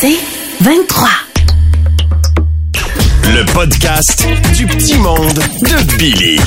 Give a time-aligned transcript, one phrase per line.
[0.00, 0.16] C'est
[0.60, 1.08] 23.
[3.24, 4.26] Le podcast
[4.56, 6.40] du petit monde de Billy.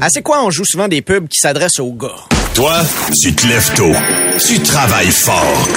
[0.00, 2.08] Ah, c'est quoi, on joue souvent des pubs qui s'adressent aux gars?
[2.54, 2.74] Toi,
[3.20, 3.92] tu te lèves tôt.
[4.46, 5.68] Tu travailles fort.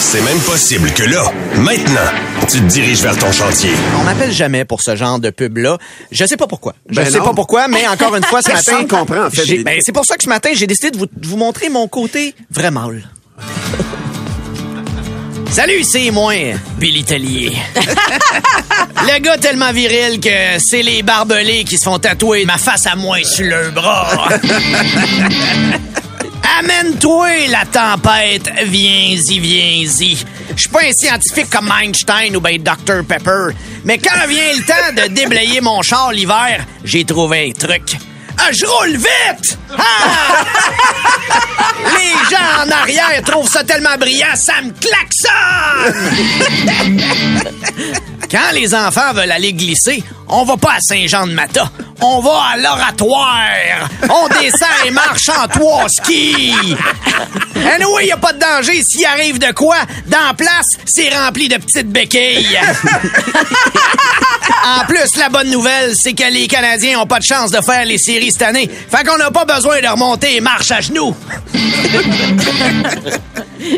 [0.00, 1.24] C'est même possible que là,
[1.56, 2.10] maintenant,
[2.48, 3.70] tu te diriges vers ton chantier.
[4.00, 5.78] On m'appelle jamais pour ce genre de pub-là.
[6.10, 6.74] Je sais pas pourquoi.
[6.88, 7.24] Je Ben sais non.
[7.26, 8.84] pas pourquoi, mais encore une fois, ce matin...
[8.88, 9.62] Comprend, en fait.
[9.62, 11.86] ben, c'est pour ça que ce matin, j'ai décidé de vous, de vous montrer mon
[11.88, 13.08] côté vrai mâle.
[15.50, 16.32] Salut, c'est moi,
[16.78, 17.52] Billy Tellier.
[19.02, 22.94] Le gars tellement viril que c'est les barbelés qui se font tatouer ma face à
[22.94, 24.28] moi sur le bras.
[26.60, 30.18] Amène-toi la tempête, viens-y, viens-y.
[30.54, 33.48] Je suis pas un scientifique comme Einstein ou ben Dr Pepper,
[33.84, 37.96] mais quand vient le temps de déblayer mon char l'hiver, j'ai trouvé un truc.
[38.42, 39.58] Ah, je roule vite!
[39.76, 40.44] Ah!
[41.94, 45.94] Les gens en arrière trouvent ça tellement brillant, ça me klaxonne!
[48.30, 51.70] Quand les enfants veulent aller glisser, on va pas à Saint-Jean-de-Mata.
[52.00, 53.88] On va à l'oratoire.
[54.08, 56.54] On descend et marche en trois skis.
[57.56, 59.76] Anyway, y a pas de danger s'il arrive de quoi.
[60.06, 62.58] Dans la place, c'est rempli de petites béquilles.
[64.64, 67.84] en plus, la bonne nouvelle, c'est que les Canadiens ont pas de chance de faire
[67.84, 68.70] les séries cette année.
[68.70, 71.14] Fait qu'on n'a pas besoin de remonter et marche à genoux.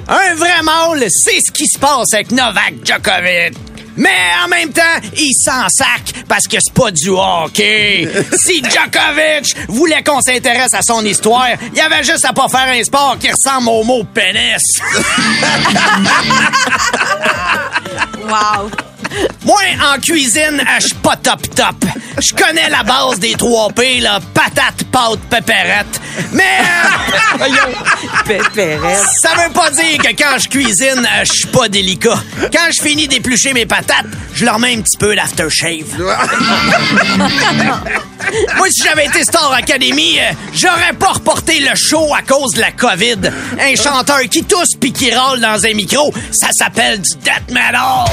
[0.08, 3.71] Un vrai mâle, c'est ce qui se passe avec Novak Djokovic.
[3.96, 4.08] Mais
[4.44, 4.82] en même temps,
[5.16, 8.08] il s'en sac parce que c'est pas du hockey.
[8.32, 12.82] Si Djokovic voulait qu'on s'intéresse à son histoire, il avait juste à pas faire un
[12.82, 14.62] sport qui ressemble au mot pénis.
[18.22, 18.70] Wow.
[19.44, 19.60] Moi,
[19.94, 21.74] en cuisine, je suis pas top top.
[22.18, 26.00] Je connais la base des 3 P, là, patate, pâte, pépérette.
[26.32, 26.58] Mais
[28.26, 29.04] Pépérette.
[29.20, 32.22] ça veut pas dire que quand je cuisine, euh, je suis pas délicat.
[32.52, 35.98] Quand je finis d'éplucher mes patates, je leur mets un petit peu d'aftershave.
[38.56, 42.60] Moi, si j'avais été Star Academy, euh, j'aurais pas reporté le show à cause de
[42.60, 43.18] la COVID.
[43.60, 48.04] Un chanteur qui tousse puis qui râle dans un micro, ça s'appelle du death metal.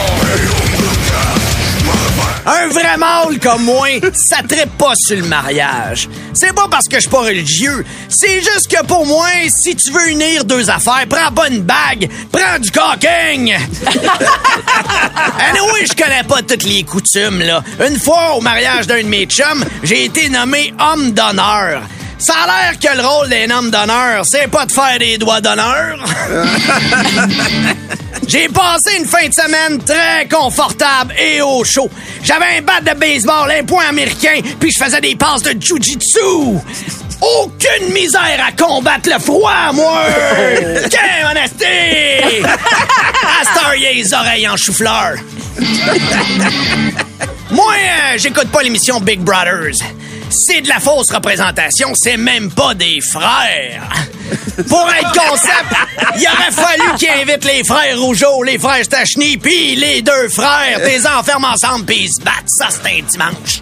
[2.51, 6.09] Un vrai mâle comme moi, ça trippe pas sur le mariage.
[6.33, 7.85] C'est pas parce que je suis pas religieux.
[8.09, 12.09] C'est juste que pour moi, si tu veux unir deux affaires, prends pas une bague,
[12.31, 13.53] prends du cocking.
[15.47, 17.63] anyway, je connais pas toutes les coutumes, là.
[17.87, 21.83] Une fois, au mariage d'un de mes chums, j'ai été nommé homme d'honneur.
[22.19, 25.39] Ça a l'air que le rôle d'un homme d'honneur, c'est pas de faire des doigts
[25.39, 25.97] d'honneur.
[28.27, 31.89] J'ai passé une fin de semaine très confortable et au chaud.
[32.21, 36.59] J'avais un bat de baseball, un point américain, puis je faisais des passes de jujitsu.
[37.21, 40.03] Aucune misère à combattre le froid, moi!
[40.89, 42.43] Quelle honnêteté!
[43.41, 45.15] À Star, il y a les oreilles en chou-fleur.
[47.51, 49.79] Moi, euh, j'écoute pas l'émission Big Brothers.
[50.29, 53.89] C'est de la fausse représentation, c'est même pas des frères.
[54.67, 55.73] Pour être concept,
[56.17, 60.79] il aurait fallu qu'ils invitent les frères Rougeau, les frères Stachny, puis les deux frères,
[60.85, 62.47] les enferment ensemble puis ils se battent.
[62.47, 63.59] Ça, c'est un dimanche.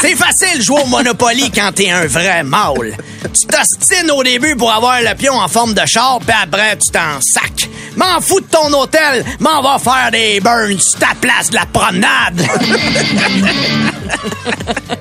[0.00, 2.96] c'est facile jouer au Monopoly quand t'es un vrai mâle.
[3.22, 6.90] Tu t'ostines au début pour avoir le pion en forme de char, puis après, tu
[6.90, 7.68] t'en sacs.
[7.96, 11.66] M'en fous de ton hôtel, m'en va faire des burns sur ta place de la
[11.66, 12.42] promenade.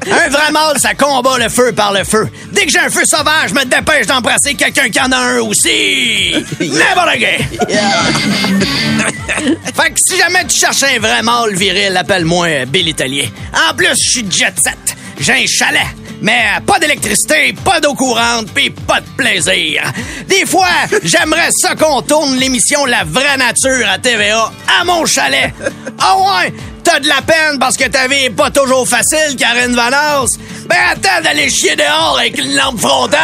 [0.08, 2.30] Un vrai mâle, ça combat le feu par le feu.
[2.52, 5.40] Dès que j'ai un feu sauvage, je me dépêche d'embrasser quelqu'un qui en a un
[5.40, 6.34] aussi.
[6.60, 7.26] N'importe qui.
[9.76, 13.26] fait que si jamais tu cherches un vrai mâle viril, appelle-moi Bill Italien.
[13.70, 14.96] En plus, je suis jet set.
[15.20, 15.88] J'ai un chalet.
[16.26, 19.84] Mais pas d'électricité, pas d'eau courante, pis pas de plaisir.
[20.28, 20.66] Des fois,
[21.04, 25.54] j'aimerais ça qu'on tourne l'émission La vraie nature à TVA à mon chalet.
[26.00, 26.52] Ah ouais,
[26.84, 30.32] t'as de la peine parce que ta vie est pas toujours facile, Karine Vanasse.
[30.68, 33.20] Ben attends d'aller chier dehors avec une lampe frontale.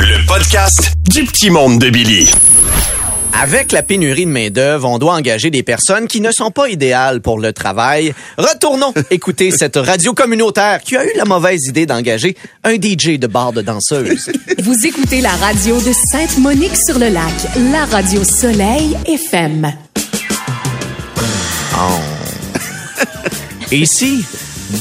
[0.00, 2.32] Le podcast du petit monde de Billy.
[3.42, 7.22] Avec la pénurie de main-d'œuvre, on doit engager des personnes qui ne sont pas idéales
[7.22, 8.12] pour le travail.
[8.36, 13.26] Retournons écouter cette radio communautaire qui a eu la mauvaise idée d'engager un DJ de
[13.26, 14.30] bar de danseuse.
[14.62, 17.32] Vous écoutez la radio de Sainte-Monique-sur-le-Lac,
[17.72, 19.72] la radio Soleil FM.
[23.72, 24.22] Ici,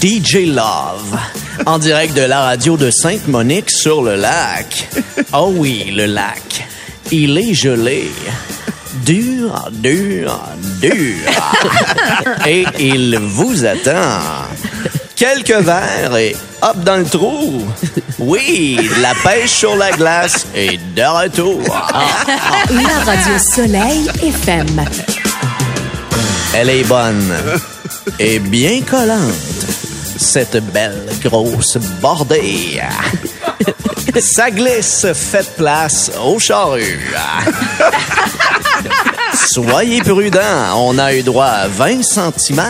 [0.02, 1.18] DJ Love,
[1.66, 4.90] en direct de la radio de Sainte-Monique sur le lac.
[5.32, 6.59] Oh oui, le lac.
[7.12, 8.12] Il est gelé.
[9.04, 10.40] dur, dur,
[10.80, 11.16] dur.
[12.46, 14.22] et il vous attend.
[15.16, 17.66] Quelques verres et hop dans le trou.
[18.20, 21.62] Oui, la pêche sur la glace est de retour.
[22.70, 24.86] La radio Soleil FM.
[26.54, 27.34] Elle est bonne
[28.20, 29.34] et bien collante,
[30.18, 32.80] cette belle grosse bordée.
[34.20, 37.00] Ça glisse, faites place au charrue.
[39.52, 42.62] Soyez prudents, on a eu droit à 20 cm.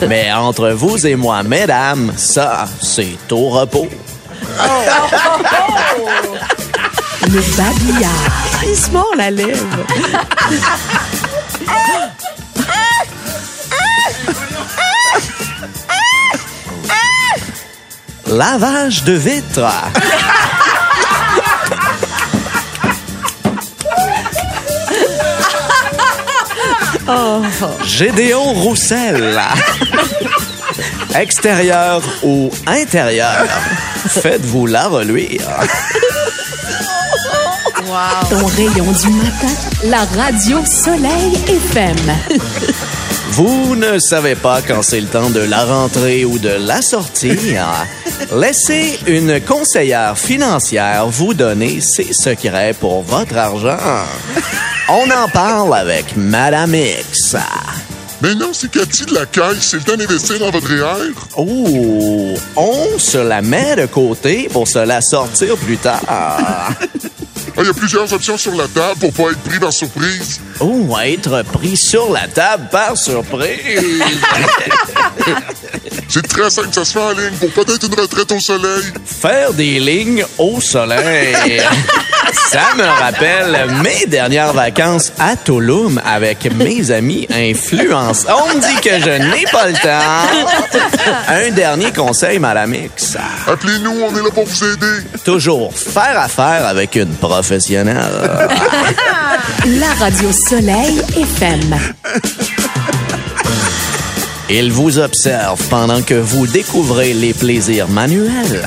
[0.08, 3.88] Mais entre vous et moi, mesdames, ça, c'est au repos.
[7.22, 8.38] Le babillard.
[8.66, 9.66] Il se mord la lèvre.
[18.28, 19.72] Lavage de vitres.
[27.84, 29.40] Gédéon Roussel.
[31.14, 33.46] Extérieur ou intérieur,
[34.06, 35.48] faites-vous la reluire.
[38.28, 39.54] Ton rayon du matin.
[39.84, 41.96] La radio Soleil FM.
[43.38, 47.68] Vous ne savez pas quand c'est le temps de la rentrée ou de la sortir.
[48.34, 53.78] Laissez une conseillère financière vous donner ses secrets pour votre argent.
[54.88, 57.36] On en parle avec Madame X.
[58.22, 59.60] Mais non, c'est Cathy de la caisse.
[59.60, 61.12] C'est le temps d'investir dans votre REER.
[61.36, 66.72] Oh, on se la met de côté pour se la sortir plus tard.
[67.58, 70.40] Ah, Il y a plusieurs options sur la table pour pas être pris par surprise.
[70.60, 74.00] Ou être pris sur la table par surprise.
[76.08, 78.84] C'est très simple, ça se fait en ligne pour peut-être une retraite au soleil.
[79.04, 81.60] Faire des lignes au soleil.
[82.32, 88.26] Ça me rappelle mes dernières vacances à Tulum avec mes amis influence.
[88.28, 90.78] On me dit que je n'ai pas le temps.
[91.28, 93.16] Un dernier conseil, Madame X.
[93.46, 95.04] Appelez-nous, on est là pour vous aider.
[95.24, 98.48] Toujours faire affaire avec une professionnelle.
[99.66, 101.76] La radio Soleil FM.
[104.50, 108.66] Il vous observe pendant que vous découvrez les plaisirs manuels.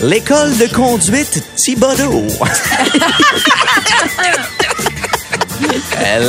[0.00, 2.24] L'école de conduite Thibodeau.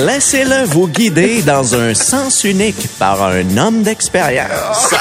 [0.05, 4.93] Laissez-le vous guider dans un sens unique par un homme d'expérience.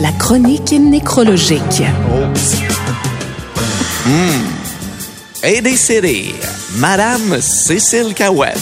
[0.00, 1.82] La chronique nécrologique.
[5.44, 6.34] Et décédée,
[6.76, 8.58] Madame Cécile Cahouette,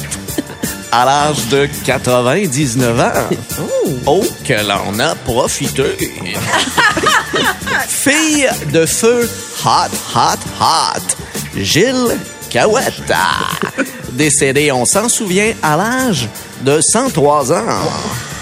[0.97, 3.13] à l'âge de 99 ans.
[4.05, 5.97] Oh, qu'elle en a profité.
[7.89, 9.29] Fille de feu
[9.65, 11.17] hot, hot, hot,
[11.57, 12.17] Gilles
[12.51, 13.13] Cahouette.
[14.13, 16.29] Décédée, on s'en souvient, à l'âge
[16.63, 17.57] de 103 ans.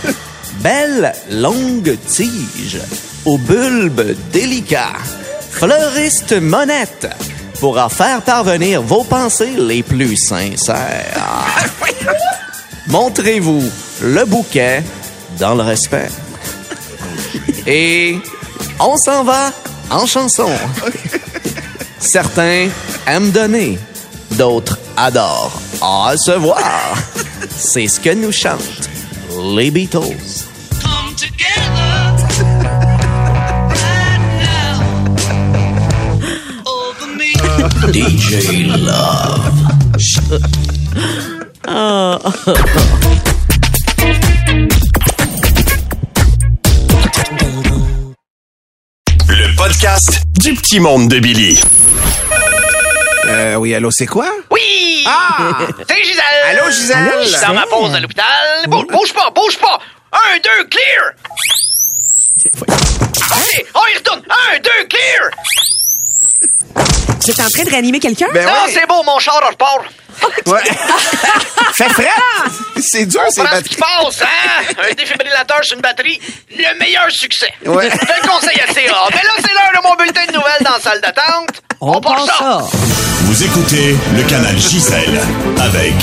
[0.61, 2.79] Belle longue tige,
[3.27, 4.95] au bulbe délicat.
[5.51, 7.07] Fleuriste monette,
[7.61, 11.45] pour en faire parvenir vos pensées les plus sincères.
[12.87, 13.63] Montrez-vous
[14.03, 14.83] le bouquet
[15.39, 16.11] dans le respect.
[17.67, 18.19] Et
[18.79, 19.53] on s'en va
[19.91, 20.51] en chanson.
[21.99, 22.69] Certains
[23.07, 23.79] aiment donner,
[24.33, 26.95] d'autres adorent en recevoir.
[27.57, 28.89] C'est ce que nous chantent
[29.57, 30.45] les Beatles.
[30.81, 32.21] come together
[33.71, 34.75] right now
[36.67, 37.33] over me.
[37.93, 39.55] DJ Love.
[49.29, 51.61] Le podcast du petit monde de Billy.
[53.27, 54.29] Euh, oui, allô, c'est quoi?
[54.51, 55.05] Oui!
[55.07, 55.59] Ah!
[55.89, 56.23] C'est Gisèle!
[56.51, 57.13] Allô, Gisèle?
[57.23, 58.25] Je suis dans ma pause à l'hôpital.
[58.69, 59.81] Bouge, bouge pas, bouge pas!
[60.13, 61.13] Un, deux, clear!
[62.45, 64.23] OK, on y retourne!
[64.29, 65.31] Un, deux, clear!
[67.23, 68.29] Vous êtes en train de réanimer quelqu'un?
[68.35, 69.85] Ben Non, c'est beau, mon char repart.
[70.47, 70.61] Ouais.
[71.77, 72.09] Fait frais!
[72.81, 74.75] C'est dur, c'est On prend ce qui passe, hein?
[74.91, 77.53] Un défibrillateur sur une batterie, le meilleur succès.
[77.67, 77.91] Ouais.
[78.23, 79.09] Je conseille assez rare.
[79.11, 81.63] Mais là, c'est l'heure de mon bulletin de nouvelles dans la salle d'attente.
[81.81, 82.63] On, part ça.
[83.23, 85.21] Vous écoutez le canal Gisèle
[85.61, 85.95] avec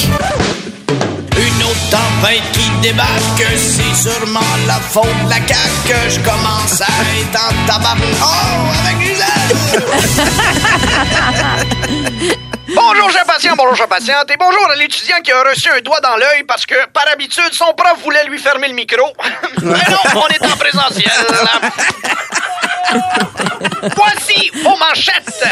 [1.38, 6.10] Une autre tempête qui débarque, c'est sûrement la faute de la CAQ.
[6.10, 6.88] Je commence à
[7.20, 7.98] être en tabac.
[8.22, 9.40] Oh, avec Gisèle!
[12.75, 16.01] Bonjour, cher patient, bonjour, cher patiente, et bonjour à l'étudiant qui a reçu un doigt
[16.01, 19.13] dans l'œil parce que, par habitude, son prof voulait lui fermer le micro.
[19.61, 21.09] Mais non, on est en présentiel.
[23.95, 25.45] Voici vos manchettes.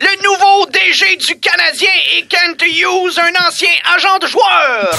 [0.00, 4.90] Le nouveau DG du Canadien et Kent Hughes, un ancien agent de joueur.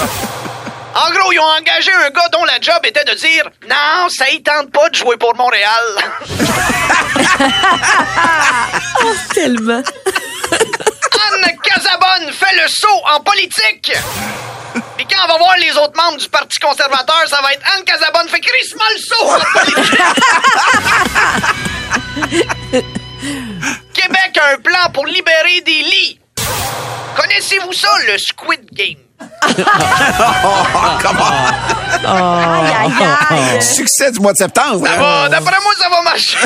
[0.96, 4.30] En gros, ils ont engagé un gars dont la job était de dire Non, ça
[4.30, 5.82] y tente pas de jouer pour Montréal.
[9.34, 9.82] Tellement.
[11.26, 13.92] Anne Casabonne fait le saut en politique.
[14.96, 17.84] Puis quand on va voir les autres membres du Parti conservateur, ça va être Anne
[17.84, 20.00] Casabonne fait crissement le saut en politique.
[23.92, 26.18] Québec a un plan pour libérer des lits.
[27.16, 29.05] Connaissez-vous ça, le Squid Game?
[32.04, 32.92] Aïe, aïe,
[33.30, 33.62] aïe.
[33.62, 34.86] Succès du mois de septembre.
[34.86, 36.38] Ça va, d'après moi, ça va marcher.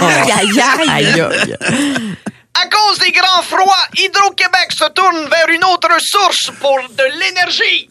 [0.00, 0.88] Aïe, aïe, aïe.
[0.90, 2.16] Aïe, aïe.
[2.62, 7.88] À cause des grands froids, Hydro-Québec se tourne vers une autre source pour de l'énergie.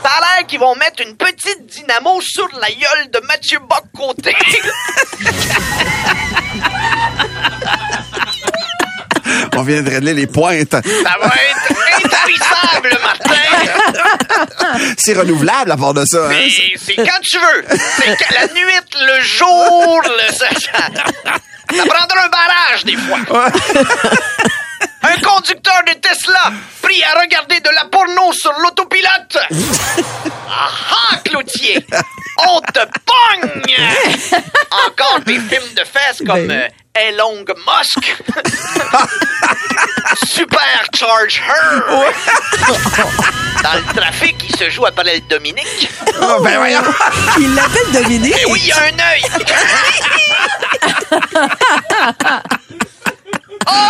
[0.00, 4.36] Ça a l'air qu'ils vont mettre une petite dynamo sur la gueule de Mathieu Bock-Côté.
[9.56, 10.70] On vient de régler les pointes.
[10.70, 11.77] Ça va être
[12.76, 13.34] intarissable, Martin.
[14.98, 16.28] C'est renouvelable à part de ça.
[16.30, 16.48] hein?
[16.76, 17.64] C'est quand tu veux.
[17.96, 20.32] C'est la nuit, le jour, le...
[21.76, 23.18] Ça prendra un barrage, des fois.
[25.02, 29.38] Un conducteur de Tesla pris à regarder de la porno sur l'autopilote.
[30.50, 31.86] Ah ah, Cloutier!
[32.38, 32.80] On te
[34.86, 38.16] Encore des films de fesses comme euh, Elon Musk.
[40.26, 41.82] Super Charge Her.
[43.62, 45.90] Dans le trafic, il se joue à Palais Dominique.
[46.20, 46.82] Oh, ben voyons.
[47.38, 48.34] Il l'appelle Dominique.
[48.40, 49.22] Eh oui, il y a un œil.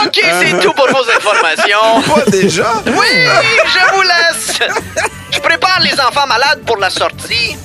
[0.06, 2.02] OK, c'est tout pour vos informations.
[2.14, 2.72] Pas déjà.
[2.86, 3.26] Oui,
[3.66, 4.58] je vous laisse.
[5.30, 7.56] Je prépare les enfants malades pour la sortie.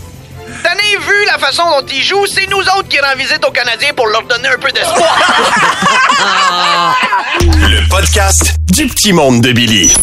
[0.64, 2.26] T'en as vu la façon dont ils jouent?
[2.26, 5.18] C'est nous autres qui rendons visite aux Canadiens pour leur donner un peu d'espoir.
[7.42, 9.94] Le podcast du petit monde de Billy.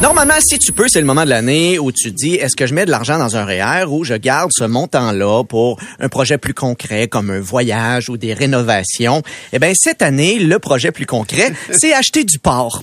[0.00, 2.66] Normalement, si tu peux, c'est le moment de l'année où tu te dis, est-ce que
[2.66, 6.38] je mets de l'argent dans un REER ou je garde ce montant-là pour un projet
[6.38, 9.22] plus concret comme un voyage ou des rénovations?
[9.52, 12.82] Eh bien, cette année, le projet plus concret, c'est acheter du porc.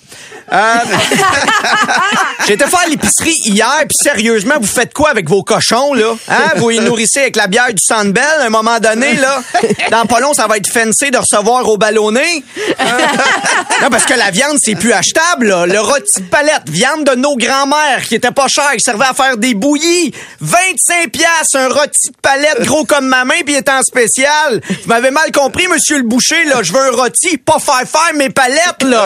[0.54, 0.58] Euh,
[2.50, 6.16] Été faire l'épicerie hier, puis sérieusement, vous faites quoi avec vos cochons, là?
[6.30, 6.54] Hein?
[6.56, 9.44] Vous les nourrissez avec la bière du Sandbell, à un moment donné, là?
[9.92, 12.44] Dans pas long, ça va être fancy de recevoir au ballonné.
[13.82, 15.66] Non, parce que la viande, c'est plus achetable, là.
[15.66, 19.14] Le rôti de palette, viande de nos grands-mères, qui était pas cher, qui servait à
[19.14, 20.14] faire des bouillies.
[20.40, 24.62] 25 piastres, un rôti de palette gros comme ma main, puis en spécial.
[24.70, 26.64] Vous m'avez mal compris, monsieur le boucher, là.
[26.64, 29.06] Je veux un rôti, pas faire faire mes palettes, là.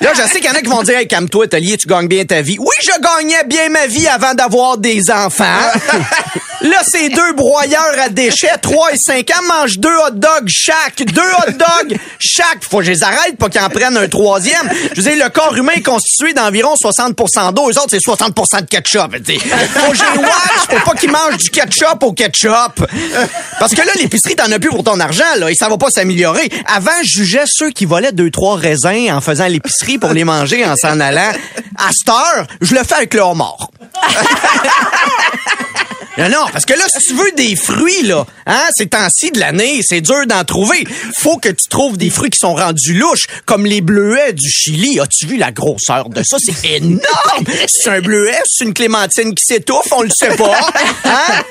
[0.00, 2.08] là, je sais qu'il y en a qui vont dire, hey, calme-toi, Talier, tu gagnes
[2.08, 2.19] bien
[2.58, 5.44] Oui, je gagnais bien ma vie avant d'avoir des enfants.
[6.62, 11.02] Là, c'est deux broyeurs à déchets, 3 et 5 ans, mangent deux hot dogs chaque.
[11.06, 12.62] Deux hot dogs chaque.
[12.68, 14.68] Faut que je les arrête pour qu'ils en prennent un troisième.
[14.94, 17.70] Je veux dire, le corps humain est constitué d'environ 60% d'eau.
[17.70, 19.16] Eux autres, c'est 60% de ketchup.
[19.24, 19.38] tu sais.
[19.38, 22.86] Faut que je les watch pour pas qu'ils mangent du ketchup au ketchup.
[23.58, 25.50] Parce que là, l'épicerie, t'en as plus pour ton argent, là.
[25.50, 26.50] Et ça va pas s'améliorer.
[26.66, 30.66] Avant, je jugeais ceux qui volaient deux, trois raisins en faisant l'épicerie pour les manger
[30.66, 31.32] en s'en allant.
[31.78, 33.70] À cette heure, je le fais avec le homard.
[36.20, 39.40] Non, non, parce que là, si tu veux des fruits, là, hein, ces temps-ci de
[39.40, 40.86] l'année, c'est dur d'en trouver.
[41.18, 45.00] Faut que tu trouves des fruits qui sont rendus louches, comme les bleuets du Chili.
[45.00, 46.36] As-tu vu la grosseur de ça?
[46.38, 47.46] C'est énorme!
[47.68, 50.60] C'est un bleuet, c'est une clémentine qui s'étouffe, on le sait pas.
[51.04, 51.42] Hein?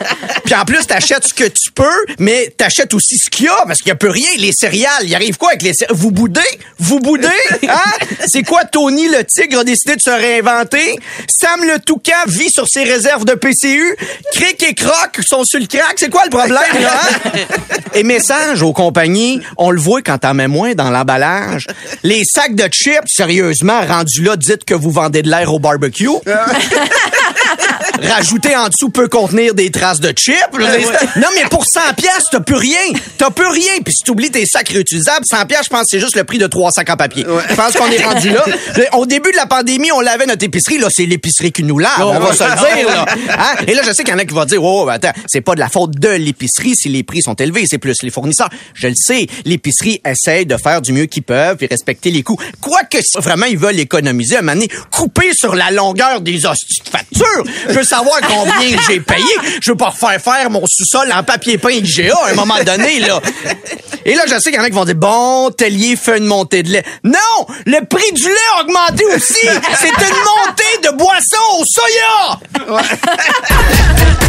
[0.46, 3.64] Puis en plus, t'achètes ce que tu peux, mais t'achètes aussi ce qu'il y a,
[3.66, 4.30] parce qu'il y a peu rien.
[4.38, 5.98] Les céréales, il arrive quoi avec les céréales?
[5.98, 6.42] Vous boudez?
[6.78, 7.28] Vous boudez?
[7.68, 8.06] Hein?
[8.28, 10.96] C'est quoi Tony le tigre a décidé de se réinventer?
[11.28, 13.96] Sam le toucan vit sur ses réserves de PCU?
[14.64, 15.94] Et Croc sont sur le crack.
[15.98, 16.62] C'est quoi le problème, là?
[17.26, 17.30] hein?
[17.94, 21.66] Et message aux compagnies, on le voit quand t'en mets moins dans l'emballage.
[22.04, 26.08] Les sacs de chips, sérieusement, rendus là, dites que vous vendez de l'air au barbecue.
[28.02, 30.36] Rajouter en dessous peut contenir des traces de chips.
[31.18, 32.80] Non, mais pour 100 pièces, t'as plus rien.
[33.18, 33.72] T'as plus rien.
[33.84, 36.38] Puis si t'oublies tes sacs réutilisables, 100 pièces, je pense que c'est juste le prix
[36.38, 37.26] de trois sacs en papier.
[37.50, 38.46] Je pense qu'on est rendu là.
[38.94, 40.78] Au début de la pandémie, on lavait notre épicerie.
[40.78, 41.92] Là, c'est l'épicerie qui nous lave.
[42.02, 43.06] on va se le dire, là.
[43.38, 43.64] Hein?
[43.68, 45.56] Et là, je sais qu'il y en a qui vont dire, oh, attends, c'est pas
[45.56, 47.64] de la faute de l'épicerie si les prix sont élevés.
[47.66, 48.50] C'est plus les fournisseurs.
[48.74, 49.28] Je le sais.
[49.46, 52.38] L'épicerie essaye de faire du mieux qu'ils peuvent et respecter les coûts.
[52.62, 56.46] Quoique, si vraiment ils veulent économiser, à un moment donné, couper sur la longueur des
[56.46, 57.44] hosties de factures.
[57.68, 59.24] Je veux savoir combien j'ai payé.
[59.62, 63.00] Je veux pas refaire faire mon sous-sol en papier peint IGA à un moment donné,
[63.00, 63.22] là.
[64.06, 66.26] Et là, je sais qu'il y en a qui vont dire, bon, Tellier fait une
[66.26, 66.86] montée de lait.
[67.04, 67.46] Non!
[67.66, 69.48] Le prix du lait a augmenté aussi!
[69.80, 72.40] C'est une montée de boissons au soya!